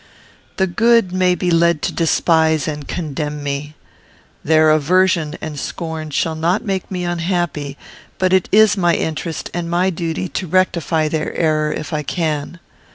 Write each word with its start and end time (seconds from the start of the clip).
The 0.57 0.65
good 0.65 1.11
may 1.11 1.35
be 1.35 1.51
led 1.51 1.83
to 1.83 1.93
despise 1.93 2.67
and 2.67 2.87
condemn 2.87 3.43
me. 3.43 3.75
Their 4.43 4.71
aversion 4.71 5.35
and 5.41 5.59
scorn 5.59 6.09
shall 6.09 6.33
not 6.33 6.65
make 6.65 6.89
me 6.89 7.03
unhappy; 7.05 7.77
but 8.17 8.33
it 8.33 8.49
is 8.51 8.75
my 8.75 8.95
interest 8.95 9.51
and 9.53 9.69
my 9.69 9.91
duty 9.91 10.27
to 10.27 10.47
rectify 10.47 11.07
their 11.07 11.35
error 11.35 11.71
if 11.71 11.93
I 11.93 12.01
can. 12.01 12.59